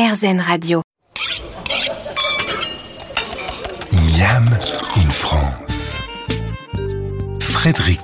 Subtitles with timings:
[0.00, 0.80] RZN Radio.
[3.92, 4.46] Miam
[4.96, 5.98] in France.
[7.38, 8.00] Frédéric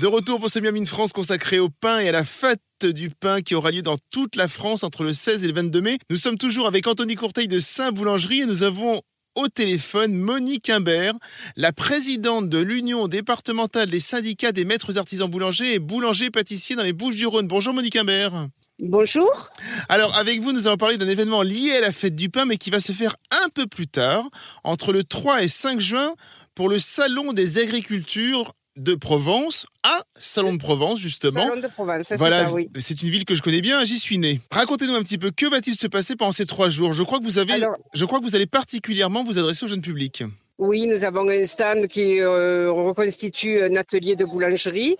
[0.00, 3.10] De retour pour ce Miam in France consacré au pain et à la fête du
[3.10, 5.98] pain qui aura lieu dans toute la France entre le 16 et le 22 mai.
[6.10, 9.02] Nous sommes toujours avec Anthony Courteil de Saint-Boulangerie et nous avons
[9.34, 11.14] au téléphone Monique Imbert,
[11.56, 16.82] la présidente de l'Union départementale des syndicats des maîtres artisans boulangers et boulangers pâtissiers dans
[16.82, 17.48] les Bouches-du-Rhône.
[17.48, 18.48] Bonjour Monique Imbert.
[18.78, 19.50] Bonjour.
[19.88, 22.56] Alors avec vous, nous allons parler d'un événement lié à la fête du pain mais
[22.56, 24.24] qui va se faire un peu plus tard,
[24.64, 26.14] entre le 3 et 5 juin,
[26.54, 31.42] pour le Salon des agricultures de Provence à Salon de Provence, justement.
[31.48, 32.68] Salon de Provence, c'est Voilà, ça, oui.
[32.78, 34.40] c'est une ville que je connais bien, j'y suis né.
[34.50, 36.92] Racontez-nous un petit peu, que va-t-il se passer pendant ces trois jours?
[36.92, 39.68] Je crois que vous avez, Alors- je crois que vous allez particulièrement vous adresser au
[39.68, 40.22] jeune public.
[40.62, 44.94] Oui, nous avons un stand qui euh, reconstitue un atelier de boulangerie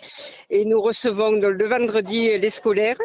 [0.48, 2.97] et nous recevons donc le vendredi les scolaires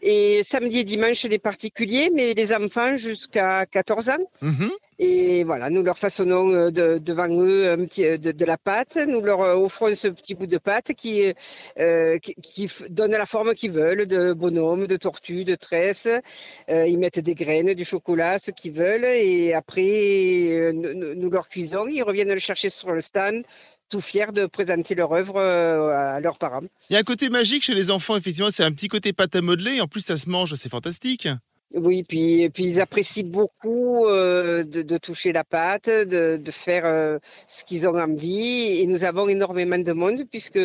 [0.00, 4.30] et samedi et dimanche les particuliers, mais les enfants jusqu'à 14 ans.
[4.42, 4.70] Mhm.
[4.98, 8.96] Et voilà, nous leur façonnons euh, de- devant eux un petit, euh, de, la pâte.
[9.08, 11.32] Nous leur euh, offrons ce petit bout de pâte qui,
[12.90, 16.08] donne la forme qu'ils veulent, de bonhomme, de tortue, de tresse.
[16.68, 19.04] Ils mettent des graines, du chocolat, ce qu'ils veulent.
[19.04, 21.86] Et après, nous, nous- leur cuisons.
[21.88, 23.42] Ils reviennent le chercher sur le stand,
[23.90, 26.60] tout fiers de présenter leur œuvre à leurs parents.
[26.90, 29.34] Il y a un côté magique chez les enfants, effectivement, c'est un petit côté pâte
[29.34, 31.26] à modeler, en plus ça se mange, c'est fantastique.
[31.76, 36.82] Oui, puis, puis ils apprécient beaucoup euh, de, de toucher la pâte, de, de faire
[36.86, 38.80] euh, ce qu'ils ont envie.
[38.80, 40.58] Et nous avons énormément de monde puisque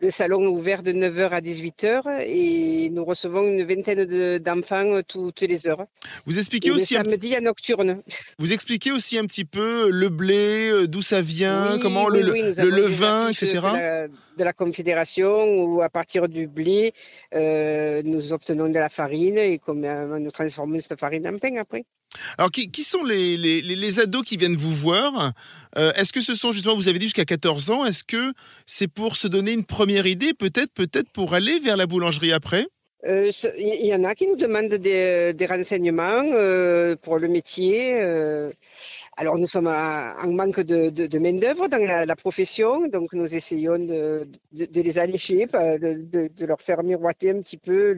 [0.00, 4.98] le salon est ouvert de 9h à 18h et nous recevons une vingtaine de- d'enfants
[5.06, 5.84] toutes les heures.
[6.26, 8.00] Vous expliquez, Et le aussi petit- à nocturne.
[8.38, 12.22] vous expliquez aussi un petit peu le blé, euh, d'où ça vient, Oui, comment oui,
[12.22, 13.60] le, oui, le levain, etc.
[13.62, 14.06] La,
[14.36, 16.92] de la Confédération où à partir du blé,
[17.34, 21.84] euh, nous obtenons de la farine et comment nous transformons cette farine en pain après.
[22.38, 25.32] Alors, qui, qui sont les, les, les- ados qui viennent vous voir
[25.76, 28.32] Euh, Est-ce que ce sont justement, vous avez dit jusqu'à 14 ans, est-ce que
[28.66, 32.66] c'est pour se donner une première idée, peut-être, peut-être pour aller vers la boulangerie après?
[33.06, 37.98] Euh, Il y en a qui nous demandent des, des renseignements euh, pour le métier.
[38.00, 38.50] euh.
[39.16, 43.34] Alors, nous sommes en manque de, de, de main-d'œuvre dans la, la profession, donc nous
[43.34, 47.94] essayons de, les allécher, pas- de, leur faire miroiter un petit peu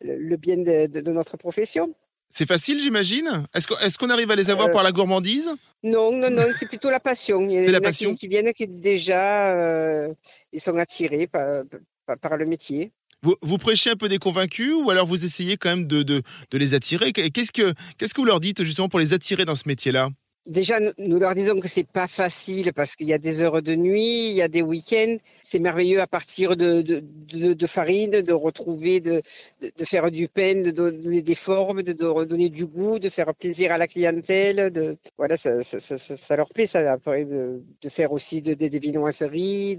[0.00, 1.94] le, bien de, notre profession.
[2.30, 3.44] C'est facile, j'imagine?
[3.54, 5.50] Est-ce qu'on est arrive à les avoir Euh, par la gourmandise?
[5.82, 7.40] Non, non, non, c'est plutôt la passion.
[7.40, 10.12] Il y C'est la a qui- passion Qui, viennent qui déjà euh,
[10.52, 11.62] ils sont attirés par,
[12.06, 12.92] par, par le métier.
[13.22, 16.22] vous, vous prêchez un peu des convaincus ou alors vous essayez quand même de, de,
[16.50, 17.12] de les attirer?
[17.12, 20.10] Qu'est-ce que, qu'est-ce que vous leur dites justement pour les attirer dans ce métier-là?
[20.48, 23.74] Déjà, nous- leur disons que c'est pas facile parce qu'il y a des heures de
[23.74, 25.16] nuit, il y a des week-ends.
[25.42, 27.02] C'est merveilleux à partir de,
[27.66, 29.20] farine, de retrouver, de,
[29.84, 33.78] faire du pain, de donner des formes, de, redonner du goût, de faire plaisir à
[33.78, 34.72] la clientèle.
[35.18, 38.78] Voilà, ça, ça, ça, ça- leur plaît, ça, après, de, faire aussi de, de- des
[38.78, 39.78] vinoiseries.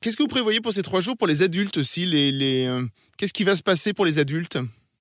[0.00, 2.82] Qu'est-ce que vous prévoyez pour ces trois jours pour les adultes aussi euh,
[3.18, 4.56] Qu'est-ce qui va se passer pour les adultes?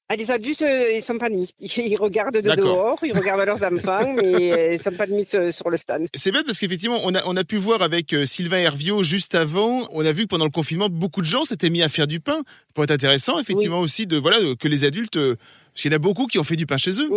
[0.08, 1.50] Ah, les adultes, euh, ils sont pas de nuit.
[1.60, 5.26] Ils regardent de dehors, ils regardent leurs enfants, mais euh, ils sont pas de nuit
[5.26, 6.08] sur, sur le stand.
[6.14, 9.34] C'est bête parce qu'effectivement, on a, on a pu voir avec euh, Sylvain Herviot juste
[9.34, 12.06] avant, on a vu que pendant le confinement, beaucoup de gens s'étaient mis à faire
[12.06, 12.44] du pain.
[12.76, 15.38] Pourrait être intéressant, effectivement, aussi, de voilà, que les adultes, euh,
[15.74, 17.10] parce qu'il y en a beaucoup qui ont fait du pain chez eux.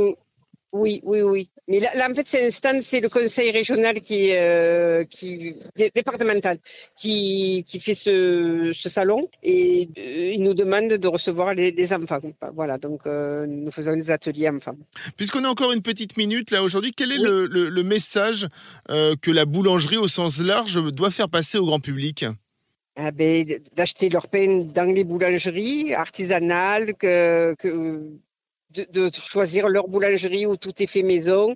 [0.72, 1.48] Oui, oui, oui.
[1.66, 5.54] Mais là, là, en fait, c'est un stand, c'est le conseil régional qui, euh, qui
[5.76, 6.58] dé- départemental,
[6.98, 11.92] qui, qui fait ce, ce salon et euh, il nous demande de recevoir les, les
[11.94, 12.20] enfants.
[12.54, 14.76] Voilà, donc euh, nous faisons des ateliers enfants.
[15.16, 18.46] Puisqu'on a encore une petite minute là aujourd'hui, quel est le, le- le message
[18.88, 22.26] que la boulangerie au sens large doit faire passer au grand public?
[22.96, 23.46] Ah ben,
[23.76, 28.02] d'acheter leur pain dans les boulangeries artisanales, que, que
[28.70, 31.54] de, de choisir leur boulangerie où tout est fait maison.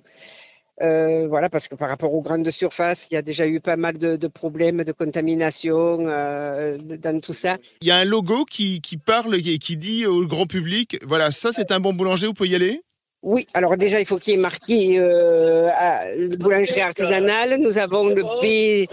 [0.81, 3.77] Euh, voilà, parce que par rapport aux grandes surfaces, il y a déjà eu pas
[3.77, 7.57] mal de, de problèmes de contamination euh, dans tout ça.
[7.81, 11.31] Il y a un logo qui, qui parle et qui dit au grand public, voilà,
[11.31, 12.81] ça c'est un bon boulanger, vous pouvez y aller?
[13.21, 16.05] Oui, alors déjà, il faut qu'il y ait marqué euh, à-
[16.39, 17.57] boulangerie artisanale.
[17.61, 18.85] Nous avons le B,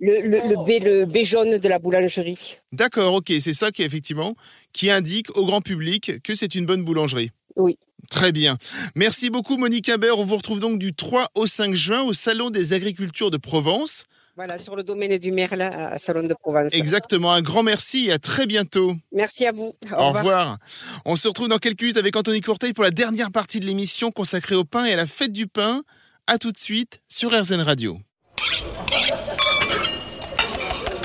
[0.00, 2.56] le, le, le B, le B jaune de la boulangerie.
[2.72, 4.34] D'accord, ok, c'est ça qui effectivement
[4.74, 7.30] qui indique au grand public que c'est une bonne boulangerie.
[7.56, 7.78] Oui.
[8.10, 8.58] Très bien.
[8.94, 10.18] Merci beaucoup Monique Imbert.
[10.18, 14.04] On vous retrouve donc du 3 au 5 juin au Salon des agricultures de Provence.
[14.34, 16.72] Voilà, sur le domaine du Merle à Salon de Provence.
[16.72, 18.94] Exactement, un grand merci et à très bientôt.
[19.12, 19.74] Merci à vous.
[19.92, 20.58] Au, revoir.
[21.04, 24.10] On se retrouve dans quelques minutes avec Anthony Courteil pour la dernière partie de l'émission
[24.10, 25.82] consacrée au pain et à la fête du pain.
[26.26, 27.98] À tout de suite sur RZN Radio.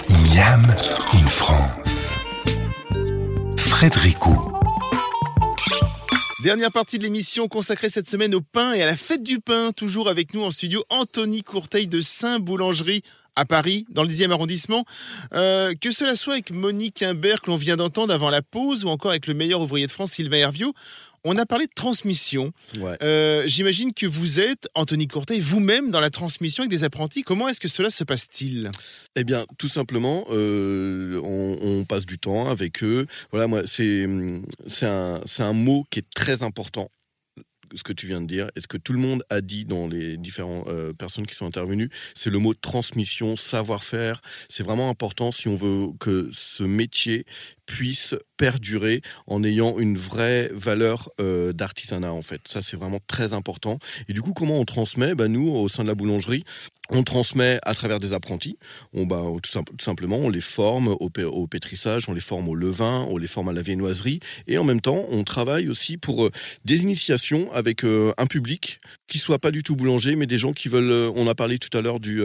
[0.10, 0.64] Miam
[1.14, 2.16] in France.
[3.58, 4.18] Frédéric
[6.44, 9.72] Dernière partie de l'émission consacrée cette semaine au pain et à la fête du pain.
[9.72, 13.02] Toujours avec nous en studio, Anthony Courteil de Saint-Boulangerie
[13.36, 14.86] à Paris, dans le 10e arrondissement.
[15.34, 18.90] Euh, que cela soit avec Monique Imbert, que l'on vient d'entendre avant la pause, ou
[18.90, 20.74] encore avec le meilleur ouvrier de France, Sylvain Hervieux,
[21.28, 22.52] on a parlé de transmission.
[22.78, 22.98] Ouais.
[23.04, 27.24] Euh, J'imagine que vous êtes, Anthony Courteil, vous-même dans la transmission avec des apprentis.
[27.24, 28.70] Comment est-ce que cela se passe-t-il?
[29.16, 33.06] Eh bien, tout simplement, euh, on, on passe du temps avec eux.
[33.32, 34.08] Voilà, moi, c'est
[34.68, 36.90] c'est un, c'est un mot qui est très important.
[37.76, 39.90] Ce que tu viens de dire, et ce que tout le monde a dit dans
[39.90, 44.22] les différentes euh, personnes qui sont intervenues, c'est le mot transmission, savoir-faire.
[44.48, 47.26] C'est vraiment important si on veut que ce métier
[47.68, 52.42] puisse perdurer en ayant une vraie valeur euh, d'artisanat en fait.
[52.48, 53.78] Ça c'est vraiment très important.
[54.10, 55.14] Et du coup comment on transmet?
[55.14, 56.44] Ben, Nous au sein de la boulangerie,
[56.90, 58.58] on transmet à travers des apprentis.
[58.94, 62.48] On, bah, tout, simple- tout simplement, on les forme au, au pétrissage, on les forme
[62.48, 64.22] au levain, on les forme à la viennoiserie.
[64.48, 66.32] Et en même temps, on travaille aussi pour euh,
[66.64, 70.54] des initiations avec euh, un public qui soit pas du tout boulanger, mais des gens
[70.54, 70.90] qui veulent.
[70.92, 72.22] euh, on a parlé tout à l'heure du,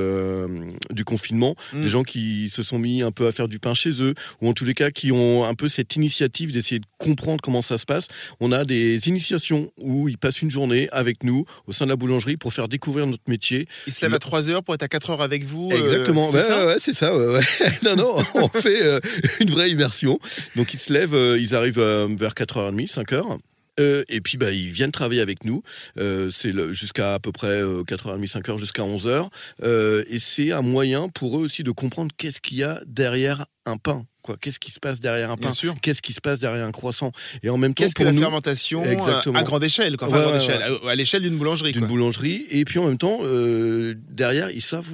[0.91, 1.83] du confinement, Mm.
[1.83, 4.49] des gens qui se sont mis un peu à faire du pain chez eux, ou
[4.49, 7.79] en tous les cas qui ont un peu cette initiative d'essayer de comprendre comment ça
[7.79, 8.07] se passe.
[8.41, 11.97] On a des initiations où ils passent une journée avec nous au sein de la
[11.97, 13.67] boulangerie pour faire découvrir notre métier.
[13.87, 15.71] Il se lève Le- à 3 heures pour être à 4 heures avec vous.
[15.73, 17.17] euh, Exactement, c'est ça ouais, c'est ça.
[17.17, 17.41] ouais, ouais.
[17.85, 19.01] non, non, on fait euh,
[19.41, 20.19] une vraie immersion.
[20.57, 23.39] Donc ils se lèvent, euh, ils arrivent vers 4h30, 5h.
[23.81, 25.63] Euh, et puis bah, ils viennent travailler avec nous.
[25.99, 29.29] Euh, c'est jusqu'à à peu près euh, 4h30, 5h, jusqu'à 11h.
[29.63, 33.47] Euh, et c'est un moyen pour eux aussi de comprendre qu'est-ce qu'il y a derrière
[33.65, 34.05] un pain.
[34.23, 35.75] Quoi, qu'est-ce qui se passe derrière un pain sûr.
[35.83, 37.11] Qu'est-ce qui se passe derrière un croissant
[37.43, 39.39] Et en même temps, Qu'est-ce que la nous, fermentation euh, Exactement.
[39.39, 40.09] à grande échelle quoi.
[40.09, 41.73] Enfin, Ouais, à ouais, l'échelle d'une boulangerie.
[41.73, 42.47] d'une boulangerie.
[42.51, 44.87] Et puis en même temps, euh, derrière, ils savent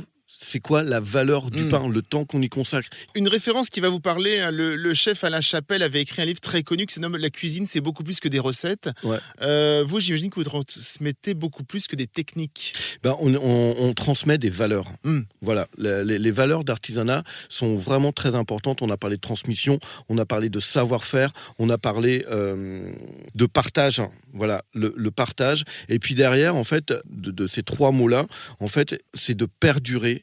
[0.50, 1.68] c'est quoi la valeur du Mm.
[1.68, 2.88] pain, le temps qu'on y consacre?
[3.14, 6.24] Une référence qui va vous parler, hein, le, le chef Alain Chapelle avait écrit un
[6.24, 8.88] livre très connu qui se nomme La cuisine, c'est beaucoup plus que des recettes.
[9.04, 9.18] Ouais.
[9.42, 12.74] Euh, vous, j'imagine que vous transmettez beaucoup plus que des techniques.
[13.02, 14.90] Ben, on, on- on transmet des valeurs.
[15.04, 15.20] Mm.
[15.42, 18.80] Voilà, les, valeurs d'artisanat sont vraiment très importantes.
[18.82, 19.78] On a parlé de transmission,
[20.08, 22.90] on a parlé de savoir-faire, on a parlé euh,
[23.34, 24.00] de partage.
[24.00, 24.10] hein.
[24.32, 25.64] Voilà, le, le partage.
[25.88, 28.26] Et puis derrière, en fait, de, de ces trois mots-là,
[28.60, 30.22] en fait, c'est de perdurer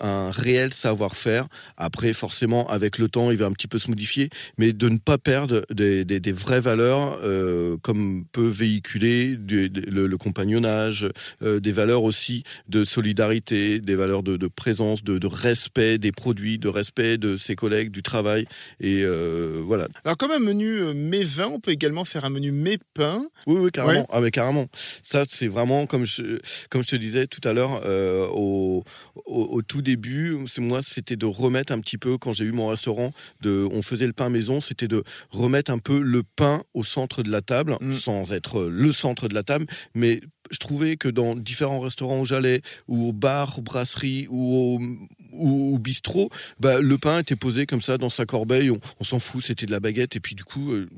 [0.00, 1.46] un réel savoir-faire.
[1.76, 4.98] Après, forcément, avec le temps, il va un petit peu se modifier, mais de ne
[4.98, 10.16] pas perdre des, des- des vraies valeurs, euh, comme peut véhiculer du- de- le, le
[10.18, 11.06] compagnonnage,
[11.42, 16.12] euh, des valeurs aussi de solidarité, des valeurs de, de présence, de, de respect des
[16.12, 18.46] produits, de respect de ses collègues, du travail.
[18.80, 19.86] Et euh, voilà.
[20.04, 23.26] Alors, comme un menu mets vin, on peut également faire un menu mets pain.
[23.46, 24.00] Oui, oui, carrément.
[24.00, 24.06] Ouais.
[24.10, 24.66] Ah, mais carrément.
[25.02, 27.82] Ça, c'est vraiment, comme je, comme je te disais tout à l'heure,
[28.34, 28.84] au,
[29.26, 32.50] au, au tout début, c'est moi, c'était de remettre un petit peu, quand j'ai eu
[32.52, 36.64] mon restaurant, de, on faisait le pain maison, c'était de remettre un peu le pain
[36.74, 37.92] au centre de la table, Mm.
[37.92, 40.20] sans être le centre de la table, mais
[40.50, 44.80] je trouvais que dans différents restaurants où j'allais, ou au bar, brasserie, ou au,
[45.32, 49.04] ou au bistrot, bah, le pain était posé comme ça dans sa corbeille, on, on
[49.04, 50.88] s'en fout, c'était de la baguette, et puis du coup, euh,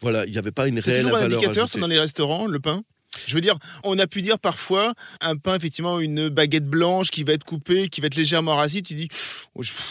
[0.00, 1.80] voilà, il n'y avait pas une C'est réelle toujours un indicateur, ça, ajoutée.
[1.80, 2.82] dans les restaurants, le pain?
[3.26, 7.24] Je veux dire, on a pu dire parfois un pain, effectivement, une baguette blanche qui
[7.24, 8.82] va être coupée, qui va être légèrement rasée.
[8.82, 9.48] Tu dis, pff,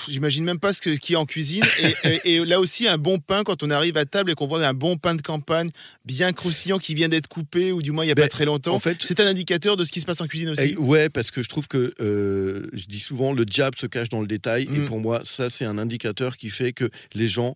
[0.09, 1.63] j'imagine même pas ce qu'il y a en cuisine.
[1.81, 1.93] Et,
[2.25, 4.65] et- et là aussi, un bon pain, quand on arrive à table et qu'on voit
[4.65, 5.71] un bon pain de campagne,
[6.05, 8.45] bien croustillant, qui vient d'être coupé, ou du moins il y a Ben, pas très
[8.45, 10.71] longtemps, en fait- c'est un indicateur de ce qui se passe en cuisine aussi.
[10.73, 14.09] Eh, ouais, parce que je trouve que euh, je dis souvent le diable se cache
[14.09, 14.75] dans le détail, Mm.
[14.75, 17.55] et pour moi, ça c'est un indicateur qui fait que les gens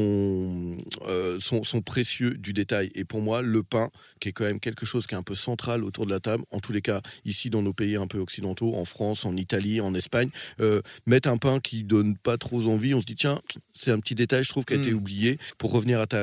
[0.00, 0.76] sont,
[1.08, 2.90] euh, sont sont précieux du détail.
[2.94, 3.88] Et pour moi, le pain,
[4.20, 6.44] qui est quand même quelque chose qui est un peu central autour de la table,
[6.50, 9.80] en tous les cas ici dans nos pays un peu occidentaux, en France, en Italie,
[9.80, 13.40] en Espagne, euh, mettre un pain qui donne pas trop envie, on se dit tiens,
[13.74, 14.82] c'est un petit détail, je trouve, qui a Mm.
[14.82, 15.38] été oublié.
[15.58, 16.16] Pour revenir à ta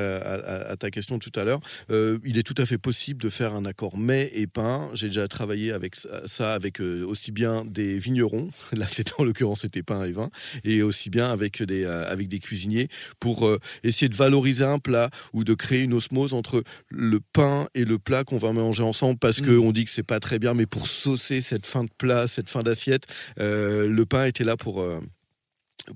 [0.70, 1.60] à, ta question tout à l'heure,
[1.90, 4.90] euh, il est tout à fait possible de faire un accord mets et pain.
[4.94, 9.60] J'ai déjà travaillé avec ça- avec euh, aussi bien des vignerons, là c'était en l'occurrence
[9.62, 10.30] c'était pain et vin,
[10.64, 12.88] et aussi bien avec des euh, avec des cuisiniers
[13.20, 13.48] pour
[13.82, 17.98] essayer de valoriser un plat ou de créer une osmose entre le pain et le
[17.98, 19.44] plat qu'on va manger ensemble parce Mm.
[19.46, 22.26] que on dit que c'est pas très bien, mais pour saucer cette fin de plat,
[22.26, 23.04] cette fin d'assiette,
[23.40, 25.00] euh, le pain était là pour euh,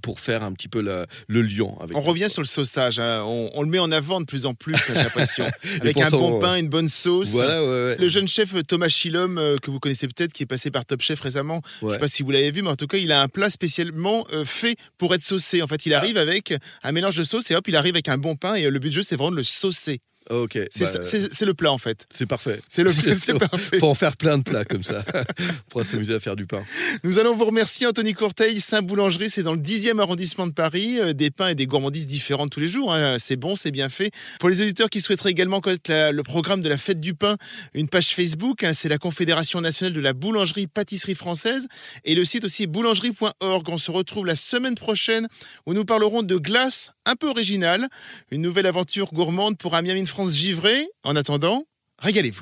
[0.03, 1.97] pour faire un petit peu la- le lien avec.
[1.97, 2.99] On revient sur le sauçage.
[2.99, 3.23] hein.
[3.25, 5.47] On, on le met en avant de plus en plus, j'ai l'impression.
[5.81, 7.31] Avec un bon pain, une bonne sauce.
[7.31, 7.97] Voilà, ouais, ouais.
[7.99, 11.01] Le jeune chef Thomas Chilom, euh, que vous connaissez peut-être, qui est passé par Top
[11.01, 11.93] Chef récemment, je Ouais.
[11.95, 14.27] sais pas si vous l'avez vu, mais en tout cas, il a un plat spécialement
[14.35, 15.63] euh, fait pour être saucé.
[15.63, 18.19] En fait, il arrive avec un mélange de sauce et hop, il arrive avec un
[18.19, 20.01] bon pain et euh, le but du jeu, c'est vraiment de le saucer.
[20.31, 20.59] Ok.
[20.71, 21.01] C'est bah,
[21.33, 22.07] c'est le plat en fait.
[22.11, 22.61] c'est parfait.
[22.69, 22.91] C'est le
[23.39, 23.79] parfait.
[23.79, 25.05] Faut en faire plein de plats comme ça.
[25.41, 26.63] On pourra s'amuser à faire du pain.
[27.05, 31.13] Nous allons vous remercier Anthony Courteil, Saint-Boulangerie, c'est dans le 10e arrondissement de Paris, Euh,
[31.13, 33.17] des pains et des gourmandises différentes tous les jours, hein.
[33.19, 34.11] c'est bon, c'est bien fait.
[34.41, 37.37] Pour les auditeurs qui souhaiteraient également connaître la- le programme de la fête du pain,
[37.75, 41.67] une page Facebook, hein, c'est la Confédération nationale de la boulangerie pâtisserie française
[42.05, 43.69] et le site aussi boulangerie.org.
[43.69, 45.29] On se retrouve la semaine prochaine
[45.67, 47.89] où nous parlerons de glace un peu originale,
[48.31, 50.89] une nouvelle aventure gourmande pour Miami de France givré.
[51.05, 51.63] En attendant,
[52.01, 52.37] régalez-vous.